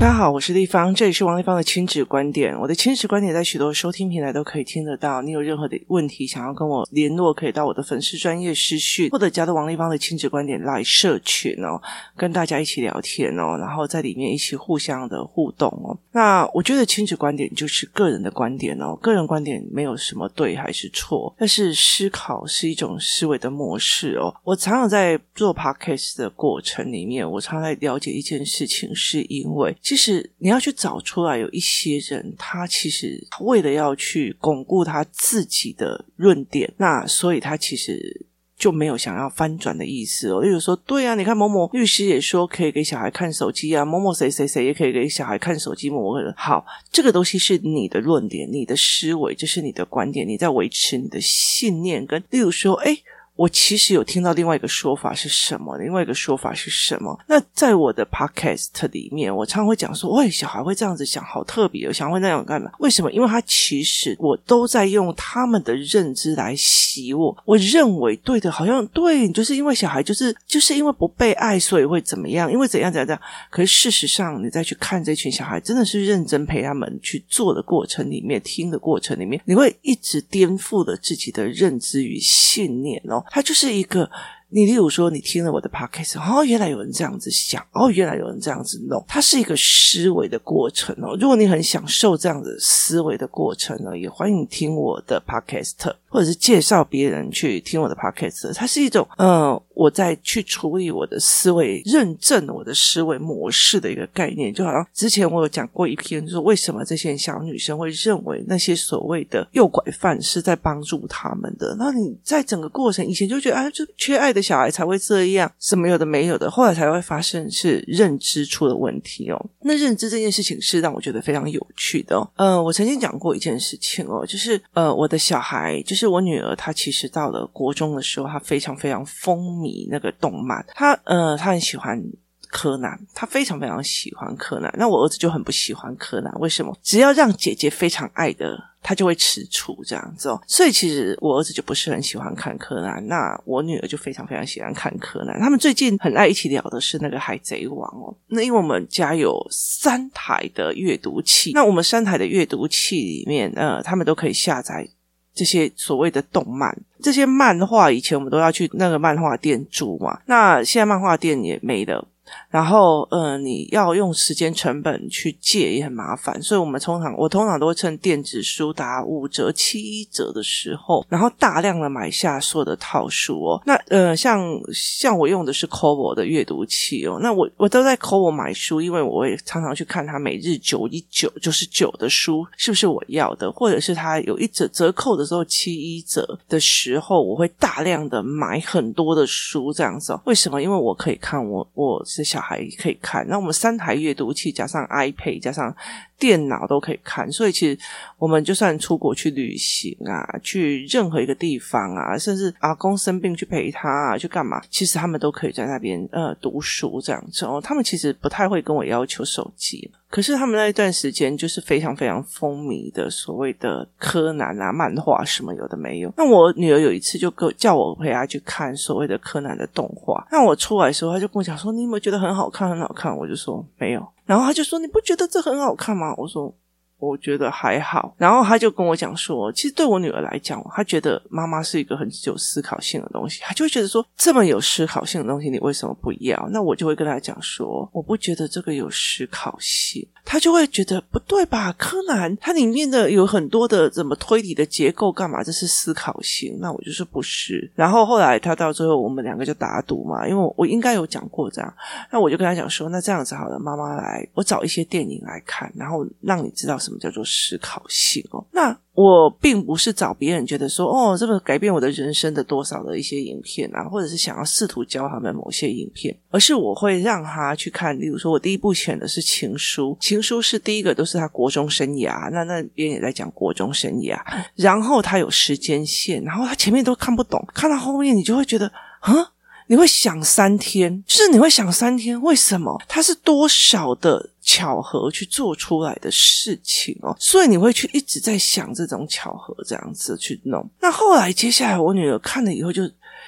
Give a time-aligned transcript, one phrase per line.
[0.00, 2.56] 大家好，我是丽芳，这里是王立芳的亲子观点。
[2.60, 5.20] 我的亲子观点在许多收听平台都可以听得到。
[5.22, 11.82] 你有任何的问题想要跟我联络，可以到我的粉丝专业私讯，或者加到王立芳的亲子观点来社群哦，
[12.16, 15.98] 跟大家一起聊天哦，然后在里面一起互相的互动哦。
[16.12, 24.32] 那我觉得亲子观点就是个人的观点哦，个人观点没有什么对还是错，但是思考是一种思维的模式哦。
[24.44, 29.76] 我常常在做 podcast 的过程里面，我常常在了解一件事情，是因为。
[29.88, 40.42] 其实你要去找出来，有一些人，他其实为了要去巩固他自己的论点，那所以他其实就没有想要翻转的意思哦。
[40.42, 45.88] 例如说，对啊，你看某某律师也说可以给小孩看手机啊，某某谁谁谁也可以给小孩看手机。
[45.88, 52.04] 某某人好，这个东西是你的论点，你的思维，这是你的观点，你在维持你的信念。
[52.04, 53.02] 跟例如说，诶
[53.38, 55.78] 我其实有听到另外一个说法是什么？
[55.78, 57.16] 另外一个说法是什么？
[57.28, 62.68] 那在我的 podcast 里面，我常常会讲说：“喂，小孩会这样子想，好特别哦，小孩会那样干嘛？
[62.80, 63.12] 为什么？
[63.12, 67.36] 因为他其实我都在用他们的认知来洗我。
[67.44, 72.50] 我认为对的，好像对，就是因为小孩就是就是因为不被爱，所以会怎么样？
[72.50, 73.22] 因为怎样怎样怎样。
[73.50, 83.24] 可是事实上，你再去看这群小孩，真的是认真陪他们去做的过程里面，听的过程里面，你会一直颠覆了自己的认知与信念哦。
[83.30, 84.10] 它就是一个，
[84.50, 91.16] 你例如说，你听了我的 podcast，哦，原来有人这样子想，哦，原来有人这样子弄，它是一个思维的过程哦。
[91.20, 98.54] 如果你很享受这样的思维的过程呢，也欢迎听我的 podcast，或者是介绍别人去听我的 podcast。
[98.54, 99.60] 它是一种，嗯。
[99.78, 111.76] 我在去处理我的思维，认证我的思维模式的一个概念，就好像之前我有讲过一篇，就是为什么这些小女生会认为那些所谓的诱拐犯是在帮助他们的。
[111.78, 119.46] 那你在整个过程以前就觉得啊，就缺爱的小孩才会这样，什么有的没有的，后来才会发生是认知出了问题哦。
[119.60, 122.28] 那认知这件事情是让我觉得非常有趣的哦。
[122.34, 129.67] 呃，我曾经讲过一件事情哦，就是呃，我的小孩，就是我女儿，她其实到了国中的时候，她非常非常风靡。
[129.68, 132.02] 你那个动漫，他呃，他很喜欢
[132.48, 134.72] 柯南，他非常非常喜欢柯南。
[134.78, 136.74] 那我儿子就很不喜欢柯南，为什么？
[136.82, 140.42] 只要让姐姐非常爱的，他就会吃醋这样子哦。
[140.46, 145.38] 所以其实我儿子就不是很喜欢看柯南，那我女儿就非常非常喜欢看柯南。
[145.38, 148.16] 他们最近很爱一起聊的是那个海贼王哦。
[148.28, 154.88] 那因为我们家有三台的阅读器，那我们三台的阅读器里面，呃，他们都可以下载。
[155.38, 162.04] 这些所谓的动漫，这些漫画，以前我们都要去那个漫画店住嘛，那现在漫画店也没了。
[162.50, 173.62] 然后，呃，你要用时间成本去借也很麻烦，所以我们通常我通常都会趁电子书打五折、七折的时候，然后大量的买下所有的套书哦。
[173.66, 174.40] 那呃，像
[174.72, 190.20] 像我用的是 Kobo 的阅读器哦，那我我都在 Kobo 买书，因为我会常常去看它每日九一九就是九的书是不是我要的，或者是它有一折折扣的时候七一折的时候，我会大量的买很多的书这样子哦。
[190.24, 190.62] 为什么？
[190.62, 192.02] 因为我可以看我我。
[192.18, 195.72] 这小孩可以看，那我们三台阅读器加上 iPad 加上
[196.18, 197.78] 电脑都可以看，所以其实
[198.18, 207.60] 我们就算出国去旅行啊，去任何一个地方啊，甚至阿公生病去陪他啊，去干嘛，其实他们都可以在那边呃读书这样子哦。
[207.62, 209.88] 他们其实不太会跟我要求手机。
[210.10, 216.12] 可是他们那一段时间就是非常非常风靡的所谓的柯南啊漫画什么有的没有。
[216.16, 220.26] 那我女儿有一次就跟叫我陪她去看所谓的柯南的动画。
[220.30, 222.68] 那我出来的时候，她就跟我讲说：“你有没有觉得很好看？
[222.70, 226.54] 很好看？”我就说：“没有。”然后她就说：“你不觉得这很好看吗？”我说。
[226.98, 236.48] 我觉得还好，然后他就跟我讲说，其实对我女儿来讲，她觉得妈妈是一个很有思考性的东西，她就会觉得说，这么有思考性的东西，你为什么不要？
[236.50, 241.72] 那我就会跟她讲说，我不觉得这个有思考性，她就会觉得不对吧？
[241.78, 245.40] 柯南它里面的有很多的怎么推理的结构，干嘛？
[245.40, 246.58] 这是思考性？
[246.60, 247.70] 那我就说不是。
[247.76, 251.72] 然后后来他到最后，我们两个就打赌嘛，因为我我应该有讲过这样，
[252.10, 256.76] 那我就跟他讲说，那这样子好了，妈妈来，我找一些电影来看，然后让你知道。
[256.88, 258.44] 什么叫做思考性哦？
[258.50, 267.96] 那我并不是找别人觉得说哦，这个改变我的人生的多少的一些影片啊，或者是想要试图教他们某些影片，而是我会让他去看。
[268.00, 272.30] 例如说，我第一部选的是《情书》，《情书》是第一个，都是他国中生涯。
[272.30, 274.18] 那那边也在讲国中生涯，
[274.56, 278.66] 然后他有时间线，然后他前面都看不懂，看到后面你就会觉得，
[279.00, 279.32] 啊。
[279.68, 282.76] 你会想三天，就是你会想三天，为什么？
[282.88, 290.68] 它是多少的巧合去做出来的事情哦，所以你会去一直在想这种巧合，这样子去弄。
[290.80, 292.82] 那后来接下来，我女儿看了以后就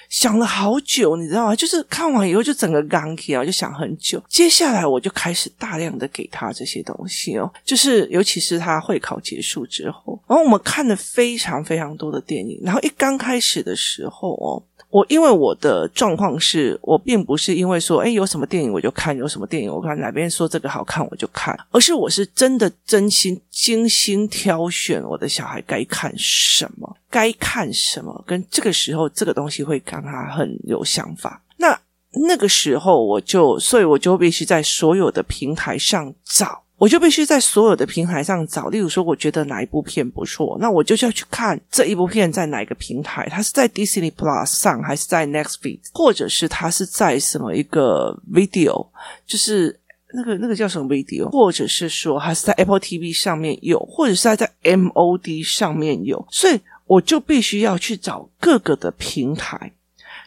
[0.08, 1.54] 想了好久，你知道吗？
[1.54, 4.22] 就是看完以后就整个刚起啊，就想很久。
[4.26, 14.62] 接下来我就开始大量的给他这些东西哦，就是尤其是他会考结束之后，然后我们看了非常非常多的电影，然后一刚开始的时候哦。
[14.90, 31.40] 我因为我的状况是我并不是因为说，诶，有什么电影我就看，有什么电影我看，哪边说这个好看我就看，而是我是真的真心精心挑选我的小孩该看什么，该看什么，跟这个时候这个东西会让他很有想法。
[31.56, 31.78] 那
[32.26, 36.62] 那个时候我就，所以我就必须在所有的平台上找。
[36.80, 48.88] 我就必须在所有的平台上找，例如说，我觉得哪一部片不错，那我就要去看这一部片在哪一个平台，它是在 Disney Plus 上，还是在 Netflix，或者是它是在什么一个 Video，
[49.26, 49.78] 就是
[50.14, 59.70] 那个那个叫什么 Video，或者是说它是在 Apple TV 上面有，或者是在在 MOD 上面有，所以我就必须要去找各个的平台，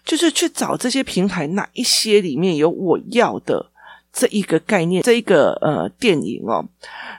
[0.05, 3.71] 就是去找这些平台哪一些里面有我要的。
[4.13, 6.63] 这一个概念，这一个呃电影哦，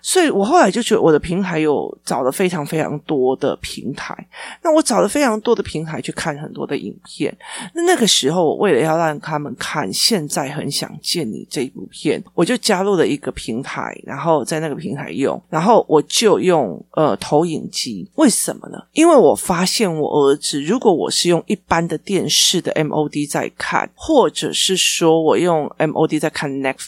[0.01, 4.17] 所以我后来就觉得我的平台有找了非常非常多的平台，
[4.63, 7.37] 那我找了非常多的平台去看很多的影片。
[7.75, 18.09] 那那个时候，我为了要让他们看，现在很想见你这一部片，我就加入了一个平台，然后在那个平台用，然后我就用呃投影机。
[18.15, 18.79] 为什么呢？
[18.93, 26.84] 因为我发现我儿子，如果我是用一般的电视的 MOD 在看，或者是说我用 MOD 在看 Net。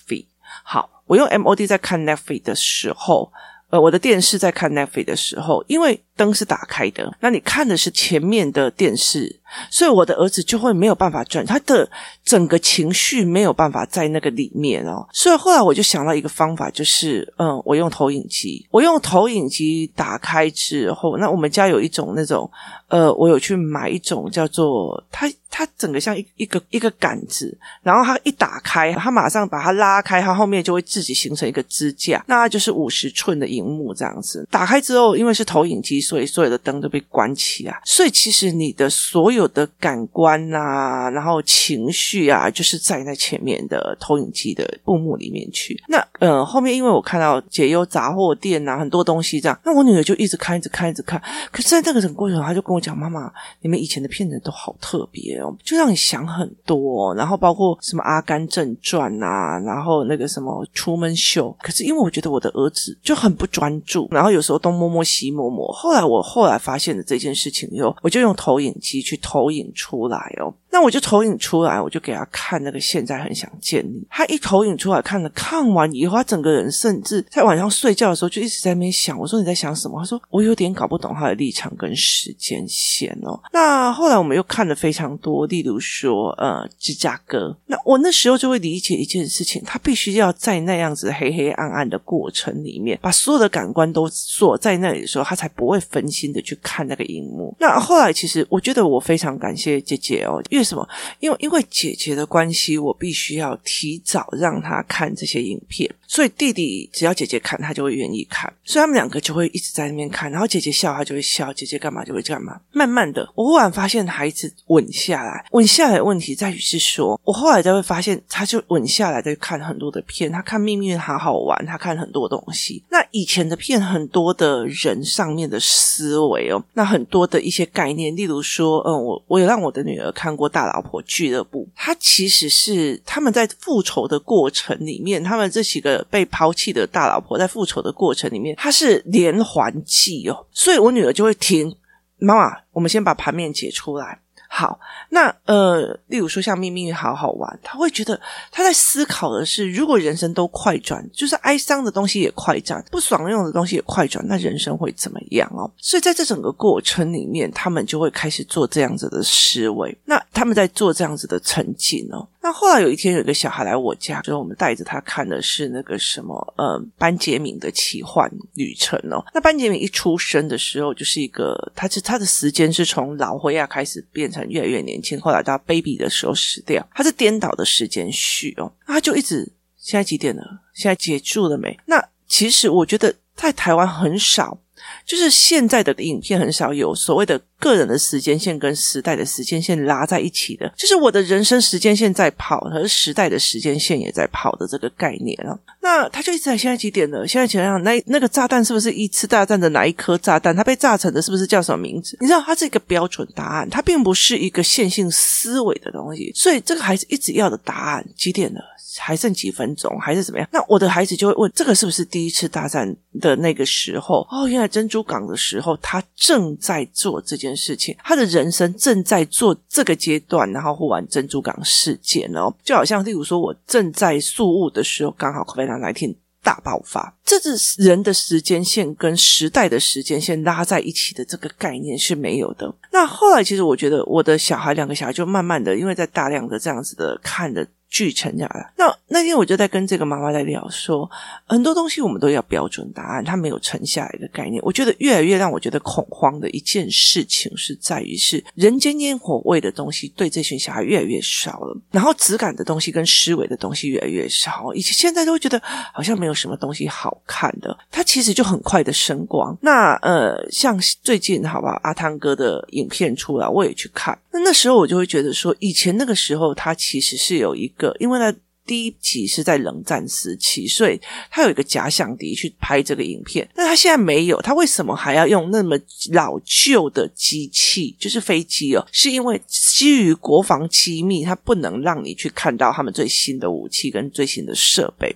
[0.63, 3.33] 好，我用 MOD 在看 Netflix 的时候，
[3.71, 9.41] 呃，我的电视在看 Netflix 的时候，因为灯是打开的，那你看的是前面的电视，
[9.71, 11.89] 所以我的儿子就会没有办法转，他的
[12.27, 15.09] 整个情绪没有办法在那个里面哦。
[15.13, 22.51] 所以后来我就想到一个方法，就是嗯，我用投影机，我用投影机打开之后，那我们家有一种那种，
[22.89, 25.27] 呃，我有去买一种叫做它。
[25.49, 34.47] 它整个像一一个一个杆子，然后它一打开，它马上把它拉开，它后面就会自己形成一个支架，那它就是五十寸的荧幕这样子。
[34.51, 45.79] 打开之后，因为是投影机，所以所有的灯都被关起来，所以其实你的所有的感官啊，然后情绪剧啊，就是站在前面的投影机的布幕里面去。
[45.87, 51.21] 那呃，后面因为我看到解忧杂货店啊，很多东西这样，那我女儿就一直看，一直看，一直看。
[51.53, 53.31] 可是在那个整个过程，她就跟我讲：“妈妈，
[53.61, 61.55] 你们以前的片子都好特别哦。”就让你想很多，然后包括什么《阿甘正传》啊，然后那个什么《truman show》。
[61.61, 65.71] 可是因为我觉得我的儿子就很不专注，然后有时候东摸摸西摸摸。
[65.73, 70.55] 后来我后来发现了这件事情以后，我就用投影机去投影出来哦。
[70.77, 72.79] 那我就投影出来，我就给他看那个。
[72.79, 74.07] 现在很想见你。
[74.11, 79.19] 他一投影出来看了，看完以后，他整个人甚至在晚上睡觉的时候就一直在那边想。
[79.19, 79.99] 我说你在想什么？
[79.99, 83.41] 他说我有点搞不懂他的立场跟时间线哦。
[83.55, 87.57] 那后来我们又看了非常多，例如说呃芝加哥。
[87.65, 97.57] 那我那时候就会理解一件事情，他必须要在那样子黑黑暗暗的过程里面，把所有的感官都锁在那里的时候，他才不会分心的去看那个荧幕。
[97.59, 100.87] 那后来其实我觉得我非常感谢姐姐哦，因为什么？
[101.21, 105.89] 因为因为姐姐的关系，我必须要提早让她看这些影片。
[106.09, 108.53] 所以弟弟只要姐姐看，他就会愿意看。
[108.65, 112.61] 所以他们两个就会一直在那边看，然后姐姐笑，他就会笑；姐姐干嘛就会干嘛。
[112.73, 115.45] 慢慢的，我忽然发现孩子稳下来。
[115.53, 120.31] 稳下来的问题在于是说，我后来才会发现，他就稳下来在看很多的片。
[120.31, 122.85] 他看《命运好好玩》，他看很多东西。
[122.91, 135.96] 那以前的片，很多的人上面的思维哦，那很多的一些概念，例如说，嗯，我我也让我的女儿看过《大老婆俱乐部》，他其实是他们在复仇的过程里面，他们这几个。
[136.11, 141.77] 被抛弃的大老婆在复仇的过程里面，她是连环计哦，所以我女儿就会听
[142.19, 144.21] 妈妈，我们先把盘面解出来。
[144.49, 144.79] 好，
[145.11, 148.19] 那呃，例如说像秘密好好玩，他会觉得
[148.51, 155.71] 他在思考的是，如果人生都快转，就是哀伤的东西也快转，不爽用的东西也快转，那人生会怎么样哦？
[155.77, 159.95] 所以在这整个过程里面，他们就会开始做这样子的思维。
[160.05, 162.27] 那他们在做这样子的沉浸哦。
[162.47, 169.21] 那后来有一天，有一个小孩来我家，就是我们带着他看的是那个什么呃班杰明的奇幻旅程哦。
[169.35, 174.47] 那班杰明一出生的时候，就是一个，他是他的时间是从老灰亚开始变成。
[174.49, 179.39] 越来越年轻，后来到 baby 的时候死掉，他是颠倒的时间序哦，那他就一直
[179.77, 180.61] 现在几点了？
[180.73, 181.77] 现在结束了没？
[181.87, 184.57] 那其实我觉得在台湾很少，
[185.05, 195.59] 就是现在的影片很少有所谓的个人的时间线跟时代的时间线拉在一起的，就是我的人生时间线在跑，和时代的时间线也在跑的这个概念啊。
[195.81, 197.27] 那他就一直在现在几点了？
[197.27, 200.55] 现在想想，那那个炸弹是不是一次大战的哪一颗炸弹？
[200.55, 202.17] 它被炸成的是不是叫什么名字？
[202.21, 206.33] 你知道，它是一个标准答案，它并不是一个线性思维的东西。
[206.35, 208.61] 所以这个孩子一直要的答案几点了？
[208.99, 210.49] 还剩几分钟，还是怎么样？
[210.51, 214.27] 那我的孩子就会问：这个是不是第一次大战的那个时候？
[214.31, 232.73] 哦，原来珍珠港的时候，他正在做这件件事情，他的人生正在做这个阶段，然后忽然珍珠港事件哦，就好像例如说，我正在宿雾的时候，刚好 COVID-19 大爆发，这是人的时间线跟时代的时间线拉在一起的这个概念是没有的。
[232.93, 237.67] 那后来，其实我觉得我的小孩两个小孩就慢慢的，因为在大量的这样子的看的。
[237.89, 241.09] 聚成下来，那那天我就在跟这个妈妈在聊说，
[241.47, 244.61] 很多东西我们都要标准答案，它没有沉下来的概念。
[244.63, 255.61] 我觉得越来越让我觉得恐慌的一件事情是在于是人间烟火味的东西对这群小孩越来越少了，然后质感的东西跟思维的东西越来越少，以前现在都会觉得
[255.95, 259.57] 好像没有什么东西好看的，它其实就很快的升光。
[259.63, 267.97] 那呃，像最近好吧，阿汤哥的影片出来，我也去看，那那时候我就会觉得说，以前那个时候他其实是有一个。
[267.99, 273.49] 因为呢，第一集是在冷战时期，所以他有一个假想敌去拍这个影片。
[273.55, 275.79] 那他现在没有，他为什么还要用那么
[276.13, 278.85] 老旧的机器，就是飞机哦？
[278.91, 285.15] 是因为基于国防机密，他不能让你去看到他们最新的武器跟最新的设备，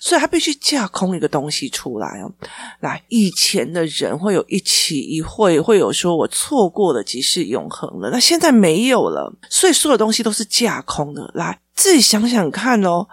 [0.00, 2.32] 所以他必须架空一个东西出来哦。
[2.80, 11.30] 来，以前的人会有一期一会，会有说我错过了即是永恒了，那现在没有了，所以所有东西都是架空的。
[11.34, 11.58] 来。
[11.74, 13.06] 自己想想看哦，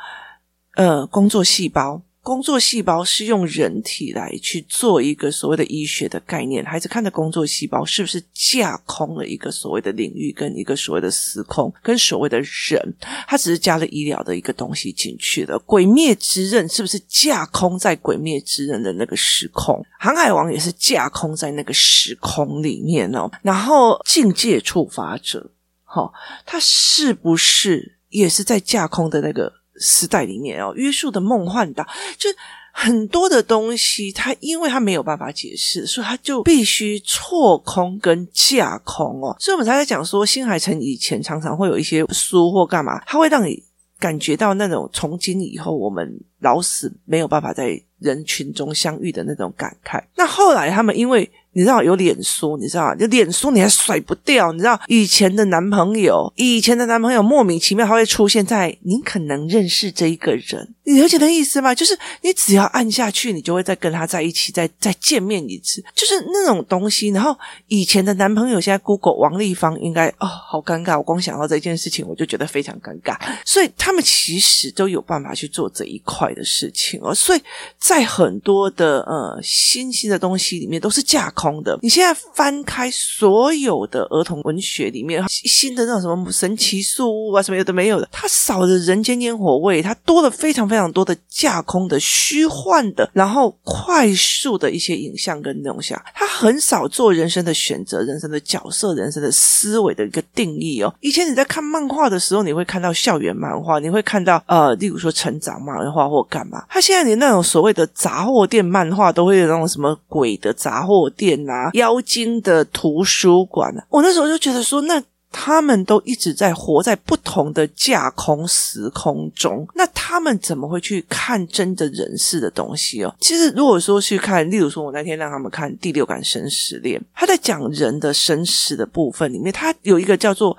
[0.75, 6.63] 呃，工作细胞，工作细胞是用人体来去做一个所谓的医学的概念。
[6.63, 12.95] 孩子看的工作细胞是不是架空了一个所谓的领域，跟一个所谓的时空，跟所谓的人，
[13.27, 15.59] 他只是加了医疗的一个东西进去了。
[15.59, 19.85] 鬼灭之刃是不是架空在鬼灭之刃的那个时空？
[19.99, 23.29] 航海王也是架空在那个时空里面哦。
[23.41, 25.51] 然后境界触发者，
[25.85, 26.09] 齁，
[26.45, 27.97] 他是不是？
[28.13, 29.51] 也是在架空的那个
[29.83, 31.85] 时代里面哦，约束的梦幻岛，
[32.17, 32.29] 就
[32.71, 39.35] 很多的东西，它因为它没有办法解释，所以它就必须错空跟架空哦。
[39.39, 43.61] 所以我们才在讲说，新海诚以前常常会有一些书或干嘛，它会让你
[43.99, 50.01] 感觉到那种从今以后我们老死没有办法在人群中相遇的那种感慨。
[50.15, 51.29] 那后来他们因为。
[51.53, 54.51] 你知道有脸书，你知道就脸书你还甩不掉。
[54.51, 61.73] 你知道以前的男朋友，以前的男朋友莫名其妙他会出现在你可能认识这一个人，你了解的意思吗？
[61.75, 67.09] 就是你只要按下去，你就会再跟他在一起，再再见面一次，就是那种东西。
[67.09, 70.97] 然后以前的男朋友，现在 Google 王丽芳应该哦，好尴尬。
[70.97, 73.15] 我光想到这件事情，我就觉得非常尴尬。
[73.45, 77.13] 所以他们其实都有办法去做这一块的事情哦。
[77.13, 77.41] 所以
[77.77, 81.42] 在很多的呃新兴的东西里面，都是架空。
[81.43, 100.93] 空的，你现在翻开所有的儿童文学里面，新的那种什么神奇树屋啊，什么有的没有的，它少了人间烟火味，它多了非常非常多的架空的虚幻的，然后快速的一些影像跟东西啊，它很少做人生的选择、人生的角色、人生的思维的一个定义哦。
[101.01, 106.63] 以前你在看漫画的时候，你会看到校园漫画，你会看到呃，例如说成长漫画或干嘛。
[106.69, 111.32] 他现在连那种所谓的杂货店漫画都会有那种什么鬼的杂货店。
[111.35, 123.13] 拿妖精的图书馆，我那时候就觉得说，那他们都一直在活在不同的架空时空中，那他们怎么会去看真的人世的东西哦？
[123.19, 130.55] 其实如果说去看，例如说，我那天让他们看《第六感生死恋》，他在讲人的生死的部分里面，他有一个叫做。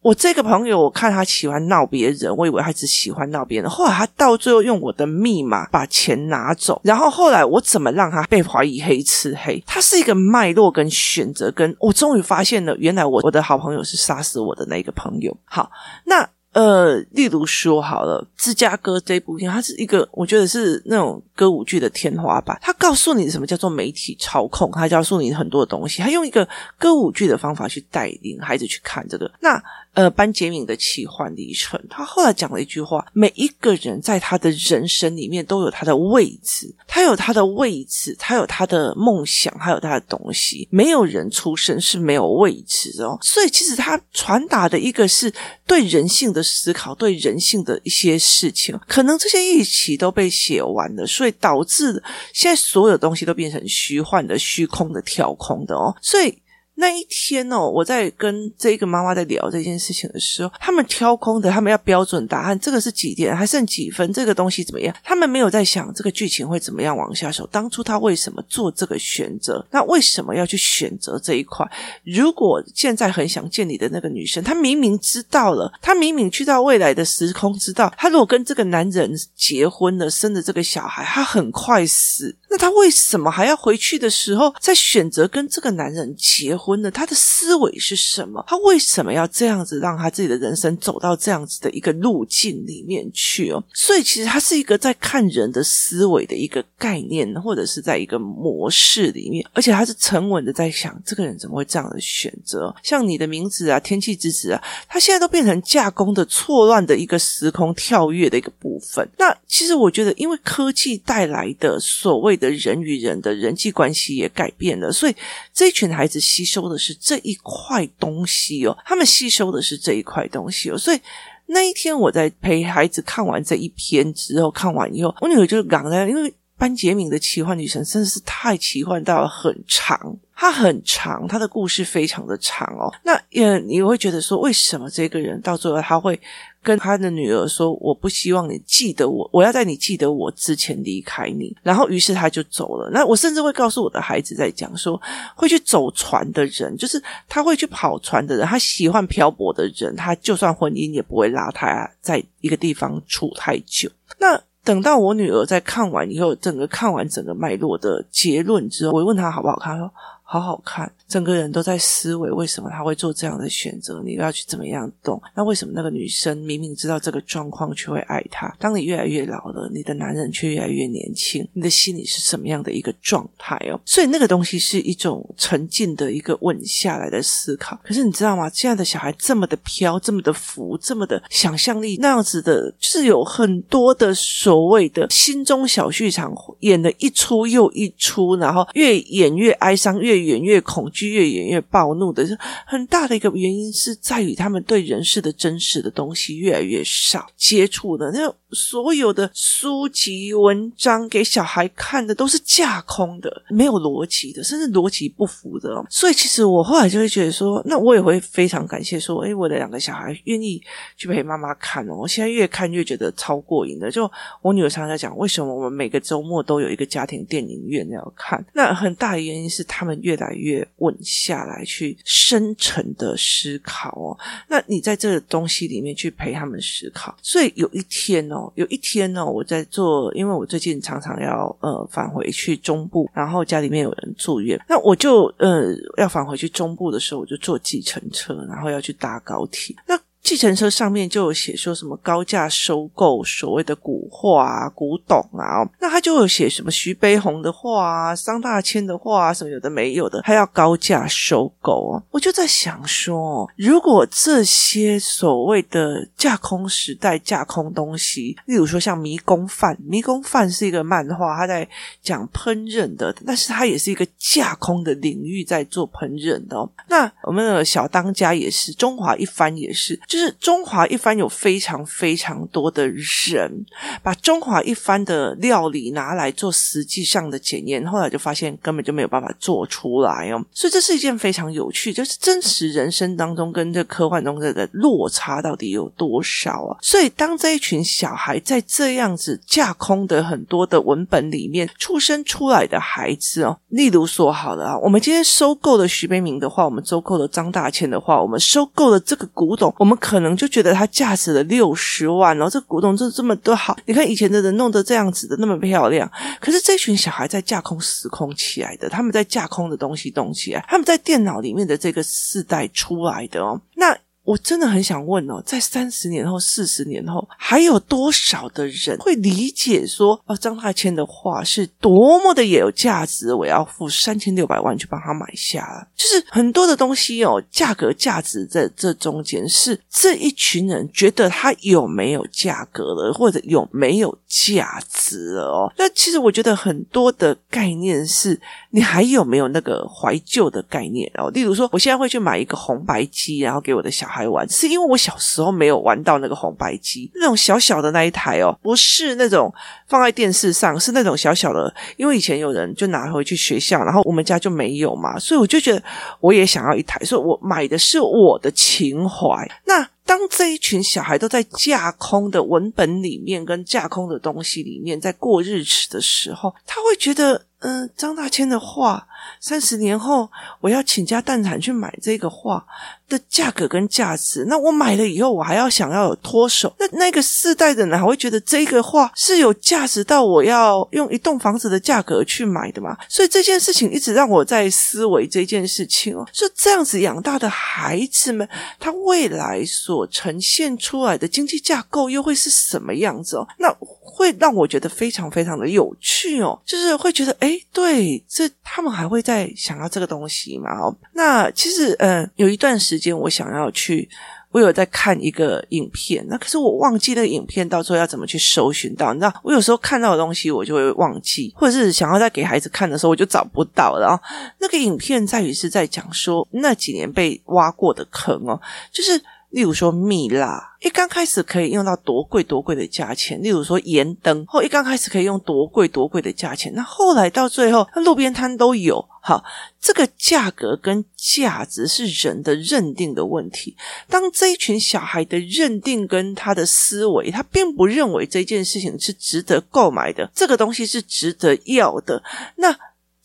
[0.00, 3.68] 我这个朋友，我看他喜欢闹别人，我以为他只喜欢闹别人。
[3.68, 9.62] 后来他到最后用我的密码把钱拿走，然后后来我怎么让他被怀疑黑吃黑？
[9.66, 15.36] 他是一个脉络跟选择，跟我终于发现了，原来我我的好朋友是杀死我的那个朋友。
[15.44, 15.70] 好，
[16.04, 16.28] 那。
[16.52, 22.58] 呃，例如说好了，《芝加哥》这部片，它是一个我觉得是那种歌舞剧的天花板。
[22.60, 26.00] 它告诉你什么叫做媒体操控，它告诉你很多东西。
[26.02, 29.30] 它用一个歌舞剧的方法去带领孩子去看这个。
[29.40, 29.62] 那
[29.98, 40.68] 呃，班杰明的奇幻历程，他后来讲了一句话：每一个人在他的人生里面都有他的位置，他有他的位置，他有他的梦想，还有他的东西。
[40.70, 43.18] 没有人出生是没有位置哦。
[43.20, 45.32] 所以，其实他传达的一个是
[45.66, 52.00] 对人性的思考，对人性的一些事情，可能这些一起都被写完了，所以导致
[52.32, 55.92] 现在所有东西都变成虚幻的、虚空的、跳空的哦。
[56.00, 56.38] 所以。
[56.80, 64.94] 那一天哦，我在跟这个妈妈在聊这件事情的时候，他们挑空的，他们要标准答案，这个是几点，还剩几分，这个东西怎么样？
[65.02, 67.44] 他们没有在想这个剧情会怎么样往下走。
[67.48, 69.66] 当初他为什么做这个选择？
[69.72, 71.68] 那为什么要去选择这一块？
[72.04, 82.36] 如果现在很想见你的那个女生，她明明知道了，她明明去到未来的时空，知道她如果跟这个男人结婚了，生了这个小孩，她很快死。
[82.48, 86.90] 那她为什么还要回去的时候再选择跟这个男人结婚呢？
[86.90, 88.44] 她的思维是什么？
[88.46, 93.62] 她为什么要这样子让她自己的人生走到这样子的一个路径里面去哦？
[93.72, 102.74] 所以其实她是一个在看人的思维的一个概念，或者是在一个模式里面，而且她是沉稳的在想，这个人怎么会这样的选择？
[102.82, 109.06] 像你的名字啊，天气之子啊，他现在都变成架空的错乱的一个时空跳跃的一个部分。
[109.18, 115.14] 那其实我觉得，因为科技带来的所谓的人与人的人际关系也改变了，所以
[115.52, 120.98] 这一群孩子吸收的是这一块东西哦，他们吸收的是这一块东西哦，所以
[121.46, 130.16] 那一天我在陪孩子看完这一篇之后，看完以后，我女儿就讲了，因为班杰明的奇幻旅程真的是太奇幻到了很长。
[130.40, 132.92] 它很长，它的故事非常的长哦。
[133.02, 136.20] 那也你会觉得说，为什么这个人到最后他会
[136.62, 142.88] 跟他的女儿说：“我不希望你记得我，我要在你记得我之前离开你。”然后于是他就走了。
[142.92, 145.00] 那我甚至会告诉我的孩子在讲说，
[145.34, 153.90] 会去走船的人，就是他会去跑船的人，他喜欢漂泊的人，他就算婚姻也不会拉他在一个地方处太久。
[154.20, 159.90] 那等到我女儿在看完以后，整个看完整个脉络的结论之后，我问她好不好看，她说。
[160.30, 164.02] 好好看，整个人都在思维，为什么他会做这样的选择？
[164.04, 165.18] 你要去怎么样动？
[165.34, 168.54] 那为什么那个女生明明知道这个状况，却会爱他？
[168.58, 173.80] 当你越来越老了，你的男人却越来越年轻，你的心里是什么样的一个状态哦？
[173.86, 177.80] 所以那个东西是一种沉静的一个稳下来的思考。
[177.82, 178.50] 可是你知道吗？
[178.52, 192.26] 现在的小孩这么的飘，这么的浮，这么的想象力那样子的，是有很多的所谓的心中小剧场，演的一出又一出，然后越演越哀伤，越演越恐惧，越演越暴怒的，
[192.66, 198.10] 很大的一个原因，是在于他们对人世的真实的东西越来越少接触的。
[198.12, 205.84] 那所有的书籍、文章给小孩看的都是架空的，没有逻辑的，甚至逻辑不符的。
[205.90, 210.62] 所以，其实我后来就会觉得说，那我也会非常感谢说，诶，我的两个小孩愿意
[210.96, 211.94] 去陪妈妈看哦。
[211.94, 213.90] 我现在越看越觉得超过瘾的。
[213.90, 214.10] 就
[214.42, 218.44] 我女儿常常在讲，为什么我们每个周末都有一个家庭电影院要看？
[218.52, 224.16] 那很大的原因是他们越来越稳下来，去深沉的思考哦。
[224.48, 239.98] 那你在这个东西里面去陪他们思考，所以有一天哦，有一天呢，我在做，因为我最近常常要呃返回去中部，然后家里面有人住院，那我就呃要返回去中部的时候，我就坐计程车，然后要去搭高铁，那。
[240.28, 252.02] 计程车上面就有写说什么高价收购所谓的古画啊、古董啊，那他就有写什么徐悲鸿的画啊、张大千的画啊，什么有的没有的，还要高价收购哦。
[252.10, 261.66] 我就在想说，如果这些所谓的架空时代、架空东西，例如说像《迷宫饭》，《迷宫饭》是一个漫画，他在
[262.02, 266.68] 讲烹饪的，但是他也是一个架空的领域在做烹饪的。
[266.86, 269.98] 那我们的小当家也是，中华一番也是。
[270.18, 273.64] 是中华一番有非常非常多的人
[274.02, 286.78] 把中华一番的料理拿来做实际上的检验，后来就发现根本就没有办法做出来哦，所以这是一件非常有趣，就是真实人生当中跟这科幻中的落差到底有多少啊？
[286.80, 299.96] 所以当这一群小孩在这样子架空的很多的文本里面出生出来的孩子哦，例如说好了啊，我们今天收购了徐悲鸣的话，我们收购了张大千的话，我们收购了这个古董，我们。
[300.08, 313.94] 可能就觉得它价值了六十万，然后这古董就这么多好，你看以前的人弄得这样子的那么漂亮，可是这群小孩在架空时空起来的，他们在架空的东西动起来，他们在电脑里面的这个世代出来的哦，那。
[314.28, 325.88] 我真的很想问哦，在三十年后、四十年后，还有多少的人会理解说，哦，张大千的画是多么的也有价值，我要付三千六百万去帮他买下。
[325.96, 335.72] 就是很多的东西哦，价格、价值在这中间，是这一群人觉得它有没有价格了，或者有没有价值了哦。
[335.78, 338.38] 那其实我觉得很多的概念是，
[338.72, 341.30] 你还有没有那个怀旧的概念哦？
[341.30, 344.17] 例如说，我现在会去买一个红白机，然后给我的小孩。
[344.18, 349.52] 孩玩，是因为我小时候没有玩到那个红白机，那种小小的那一台哦，不是那种
[349.86, 351.72] 放在电视上，是那种小小的。
[351.96, 355.82] 因为以前有人就拿回去学校，然后我们家就没有嘛，所以我就觉得
[356.20, 359.48] 我也想要一台，所以我买的是我的情怀。
[359.64, 367.42] 那当这一群小孩都在架空的文本里面，跟架空的东西里面在过日子的时候，他会觉得。
[367.60, 369.04] 嗯，张大千的画，
[369.40, 370.28] 三十年后
[370.60, 372.64] 我要倾家荡产去买这个画
[373.08, 374.44] 的价格跟价值。
[374.48, 376.74] 那我买了以后，我还要想要有脱手。
[376.78, 382.96] 那那个世代的人还会觉得这个画是有价值到我要用一栋房子的价格去买的吗？
[383.08, 393.46] 所以这件事情一直让我在思维这件事情哦，是这样子养大的孩子们，他未来所呈现出来的经济架构又会是什么样子哦？
[393.58, 393.74] 那
[394.08, 397.36] 会让我觉得非常非常的有趣哦，就是会觉得。
[397.40, 400.70] 哎，对，这他们还会再想要这个东西吗？
[400.80, 404.08] 哦，那其实，呃，有一段时间我想要去，
[404.50, 409.12] 我有在看一个影片，那可是我忘记那个影片到时候要怎么去搜寻到。
[409.12, 414.06] 你知道，我有时候看到的东西我就会忘记，或者是想要再给孩子看的时候，我就找不到了。
[414.06, 414.22] 然后
[414.58, 419.22] 那个影片在于是在讲说那几年被挖过的坑哦，就是。
[419.50, 426.72] 例如说蜜蜡，一刚开始可以用到多贵多贵的价钱；例如说盐灯，后一刚开始可以用多贵多贵的价钱。
[426.74, 429.08] 那后来到最后，那路边摊都有。
[429.20, 429.42] 好，
[429.80, 433.76] 这个价格跟价值是人的认定的问题。
[434.08, 442.22] 当这一群小孩的认定跟他的思维，他并不认为这件事情是值得购买的，这个东西是值得要的。
[442.56, 442.78] 那。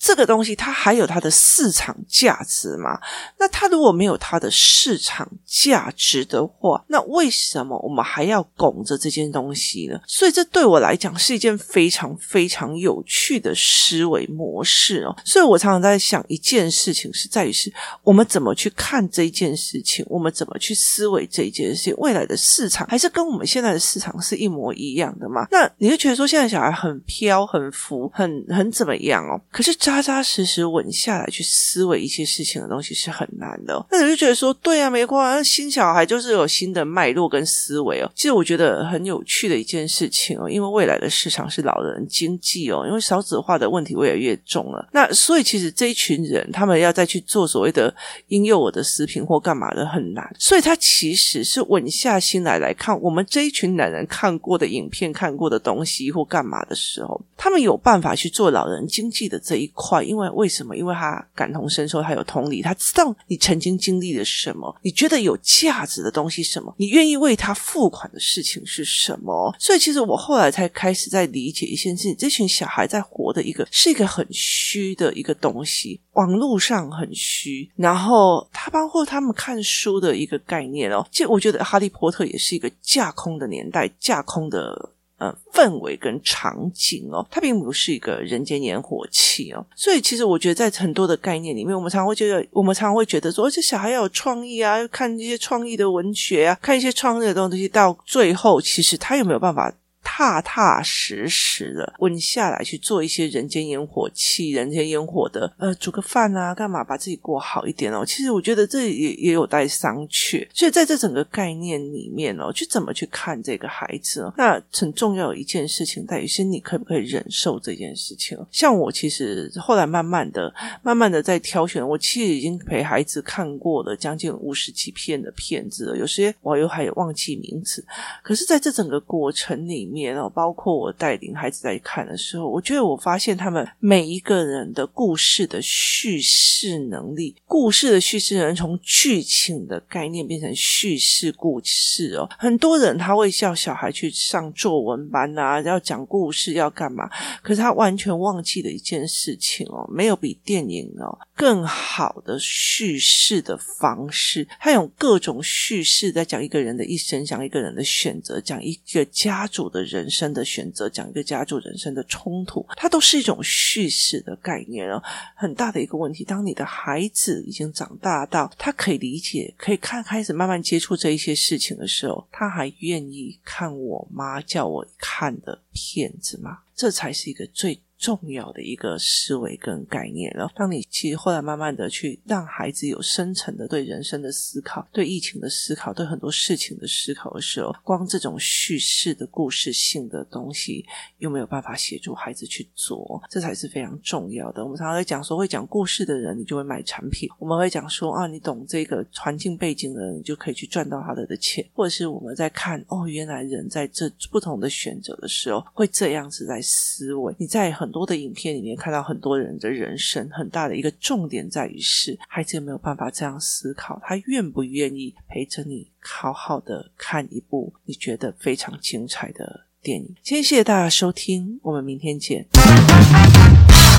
[0.04, 3.00] 这个东西它还有它的市场价值吗？
[3.40, 9.98] 那它如果没有它的市场价值的话，那为什么我们还要拱着这件东西呢？
[10.06, 15.16] 所以这对我来讲是一件非常非常有趣的思维模式哦。
[15.24, 17.72] 所以我常常在想一件事情，是在于是
[18.04, 25.48] 我们怎么去看这件事情，我们怎么去思维这件事情，未来的市场还是跟我们现在的市场是一模一样的吗？
[25.50, 29.40] 那你会觉得说现在小孩很飘、很浮、很很怎么样哦？
[29.50, 33.86] 可是扎扎实实稳下来去思维一些事情的东西是很难的。
[33.92, 38.12] 那你就觉得说，对啊，没关系，新小孩就是有新的脉络跟思维哦。
[38.16, 44.90] 其实我觉得很有趣的一件事情哦，因为未来的市场是老人经济哦，因为少子化的问题越来越重了。
[44.92, 47.94] 那所以其实这一群人他们要再去做所谓的
[48.30, 50.28] 婴幼儿的食品或干嘛的很难。
[50.40, 59.83] 所以他其实是稳下心来来看我们这一群男人看过的影片、看过的东西或干嘛的时候，他们有办法去做老人经济的这一块。
[59.84, 60.78] 快因为为什么？
[60.78, 69.54] 因为他感同身受，他有同理，他知道你曾经经历了什么，你觉得有价值的东西什么，你愿意为他付款的事情是什么？
[69.60, 81.06] 所以，其实我后来才开始在理解一件事情：这群小孩在活的一个是一个很虚的一个东西，网络上很虚，然后他包括他们看书的一个概念哦。
[81.12, 84.93] 其实我觉得《哈利波特》也是一个架空的年代，架空的。
[85.24, 99.74] 呃，氛围跟场景哦，它并不是一个人间烟火气哦，所以其实我觉得在很多的概念里面，我们常会觉得，我们常会觉得说，这小孩要有创意啊，看一些创意的文学啊，看一些创意的东西，到最后其实他有没有办法？
[100.16, 108.06] 踏踏实实的稳下来去做一些人间烟火气、人间烟火的，呃，煮个饭啊，干嘛把自己过好一点哦。
[108.06, 110.48] 其实我觉得这也也有待商榷。
[110.54, 114.32] 所以在这整个概念里面哦，去怎么去看这个孩子哦？
[114.38, 118.38] 那很重要的一件事情在于是你可不可以忍受这件事情？
[118.52, 127.84] 像我其实后来慢慢的、慢慢的在挑选，我其实已经陪孩子看过了将近五十几片的片子了，有些我又还有忘记名字。
[128.22, 142.28] 可是在这整个过程里面，哦包括我带领孩子在看的时候，我觉得我发现他们每一个人的故事的叙事能力，故事的叙事能从剧情的概念变成叙事故事哦。
[142.38, 147.10] 很多人他会叫小孩去上作文班啊，要讲故事要干嘛？
[147.42, 154.48] 可是他完全忘记了一件事情哦，没有比电影哦更好的叙事的方式。
[154.60, 159.93] 他用各种叙事在讲一个人的一生，讲一个人的选择，讲一个家族的人。
[159.94, 165.02] 人生的选择，讲一个家族人生的冲突，它都是一种叙事的概念哦。
[165.36, 176.58] 很大的一个问题，当你的孩子已经长大到他可以理解、可以看、开始慢慢接触这一些事情的时候，他还愿意看我妈叫我看的片子吗？
[176.76, 177.80] 这才是一个最。
[178.04, 180.52] 重要的一个思维跟概念了。
[180.58, 190.86] 当你其实后来慢慢的去让孩子有深层的对人生的思考、对疫情的思考、对很多事情的思考的时候，光这种叙事的故事性的东西，
[191.20, 194.62] 又没有办法协助孩子去做，这才是非常重要的。
[194.62, 201.66] 我们常常在讲说，会讲故事的人，你就会买产品；我们会讲说，啊，你懂这个环境背景的人，你就可以去赚到他的的钱。
[201.74, 207.34] 或者是我们在看，哦，原来人在这不同的选择的时候，会这样子在思维。
[207.38, 214.02] 你在很多的影片里面看到很多人的人生，很大的一个重点在于是，孩子有没有办法这样思考？
[214.04, 220.08] 他愿不愿意陪着你好好的看一部你觉得非常精彩的电影？
[220.24, 222.48] 今天谢谢大家收听，我们明天见。